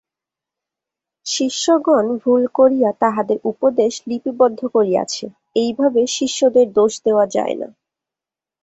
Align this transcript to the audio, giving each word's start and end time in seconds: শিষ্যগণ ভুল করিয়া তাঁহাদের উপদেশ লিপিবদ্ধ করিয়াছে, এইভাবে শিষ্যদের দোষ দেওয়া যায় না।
শিষ্যগণ 1.25 2.05
ভুল 2.23 2.43
করিয়া 2.57 2.89
তাঁহাদের 2.99 3.37
উপদেশ 3.43 3.93
লিপিবদ্ধ 4.07 4.59
করিয়াছে, 4.75 5.25
এইভাবে 5.55 6.01
শিষ্যদের 6.17 6.67
দোষ 6.73 6.93
দেওয়া 7.05 7.25
যায় 7.35 7.55
না। 7.55 7.67